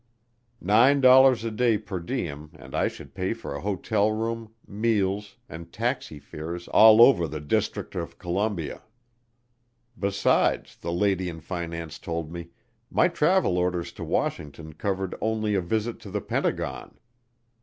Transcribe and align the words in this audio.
Nine 0.61 0.99
dollars 0.99 1.43
a 1.43 1.51
day 1.51 1.77
per 1.77 1.99
diem 1.99 2.49
and 2.55 2.73
I 2.73 2.87
should 2.87 3.13
pay 3.13 3.33
for 3.33 3.53
a 3.53 3.61
hotel 3.61 4.11
room, 4.11 4.51
meals, 4.65 5.35
and 5.47 5.71
taxi 5.71 6.17
fares 6.17 6.67
all 6.69 7.03
over 7.03 7.27
the 7.27 7.39
District 7.39 7.93
of 7.93 8.17
Columbia. 8.17 8.81
Besides, 9.99 10.77
the 10.77 10.91
lady 10.91 11.29
in 11.29 11.39
finance 11.39 11.99
told 11.99 12.31
me, 12.31 12.49
my 12.89 13.09
travel 13.09 13.59
orders 13.59 13.91
to 13.91 14.03
Washington 14.03 14.73
covered 14.73 15.13
only 15.21 15.53
a 15.53 15.61
visit 15.61 15.99
to 15.99 16.09
the 16.09 16.19
Pentagon. 16.21 16.97